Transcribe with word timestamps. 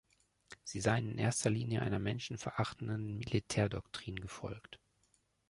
Sie 0.63 0.81
seien 0.81 1.07
in 1.11 1.19
erster 1.19 1.51
Linie 1.51 1.83
einer 1.83 1.99
menschenverachtenden 1.99 3.17
Militärdoktrin 3.19 4.15
gefolgt. 4.15 4.79